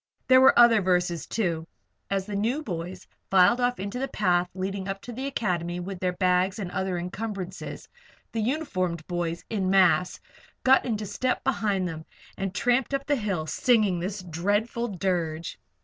[0.27, 1.67] There were other verses, too,
[2.09, 5.79] and as the new boys filed off into the path leading up to the Academy
[5.79, 7.87] with their bags and other encumbrances,
[8.31, 10.19] the uniformed boys, en masse,
[10.63, 15.59] got into step behind them and tramped up the hill, singing this dreadful dirge.